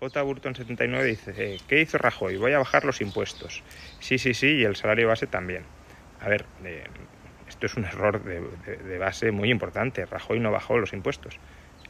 [0.00, 0.22] J.
[0.22, 2.38] Burton 79 dice, eh, ¿qué hizo Rajoy?
[2.38, 3.62] Voy a bajar los impuestos.
[3.98, 5.64] Sí, sí, sí, y el salario base también.
[6.20, 6.84] A ver, eh,
[7.46, 10.06] esto es un error de, base muy importante.
[10.06, 11.38] Rajoy no bajó los impuestos.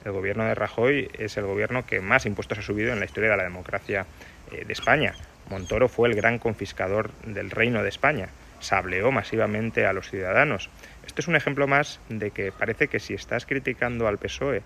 [0.05, 3.31] El gobierno de Rajoy es el gobierno que más impuestos ha subido en la historia
[3.31, 4.07] de la democracia
[4.51, 5.15] eh, de España.
[5.49, 8.31] Montoro fue el gran confiscador del reino de España.
[8.59, 10.69] Sableó masivamente a los ciudadanos.
[11.07, 14.63] Esto es un ejemplo más de que parece que si estás criticando al PSOE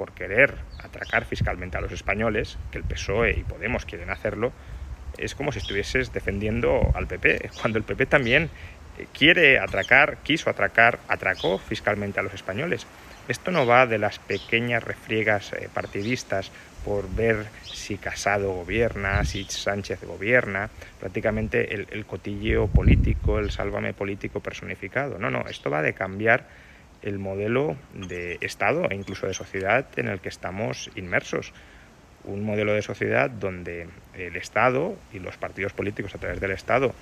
[0.00, 4.50] por querer atracar fiscalmente a los españoles, que el PSOE y Podemos quieren hacerlo,
[5.18, 8.48] es como si estuvieses defendiendo al PP, cuando el PP también
[8.96, 12.86] eh, quiere atracar, quiso atracar, atracó fiscalmente a los españoles.
[13.28, 16.50] Esto no va de las pequeñas refriegas eh, partidistas
[16.82, 23.92] por ver si Casado gobierna, si Sánchez gobierna, prácticamente el, el cotilleo político, el sálvame
[23.92, 25.18] político personificado.
[25.18, 26.46] No, no, esto va de cambiar
[27.02, 31.52] el modelo de Estado e incluso de sociedad en el que estamos inmersos.
[32.24, 36.94] Un modelo de sociedad donde el Estado y los partidos políticos a través del Estado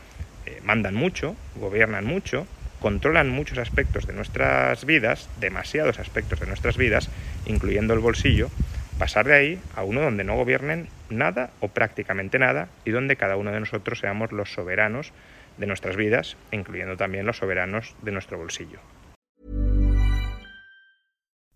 [0.46, 2.46] eh, mandan mucho, gobiernan mucho,
[2.80, 7.10] controlan muchos aspectos de nuestras vidas, demasiados aspectos de nuestras vidas,
[7.46, 8.48] incluyendo el bolsillo,
[8.98, 13.36] pasar de ahí a uno donde no gobiernen nada o prácticamente nada y donde cada
[13.36, 15.12] uno de nosotros seamos los soberanos
[15.56, 18.78] de nuestras vidas, incluyendo también los soberanos de nuestro bolsillo.